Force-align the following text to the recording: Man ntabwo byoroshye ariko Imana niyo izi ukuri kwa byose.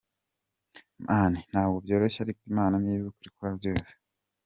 Man 1.05 1.31
ntabwo 1.49 1.77
byoroshye 1.85 2.19
ariko 2.21 2.41
Imana 2.51 2.73
niyo 2.77 2.95
izi 2.97 3.07
ukuri 3.11 3.29
kwa 3.35 3.49
byose. 3.59 3.91